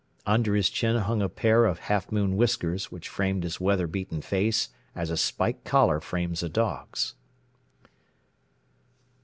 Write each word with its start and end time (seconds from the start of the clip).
Under 0.25 0.55
his 0.55 0.71
chin 0.71 0.95
hung 0.95 1.21
a 1.21 1.29
pair 1.29 1.65
of 1.65 1.77
half 1.81 2.11
moon 2.11 2.35
whiskers 2.35 2.91
which 2.91 3.07
framed 3.07 3.43
his 3.43 3.61
weather 3.61 3.85
beaten 3.85 4.19
face 4.23 4.69
as 4.95 5.11
a 5.11 5.15
spike 5.15 5.63
collar 5.63 5.99
frames 5.99 6.41
a 6.41 6.49
dog's. 6.49 7.13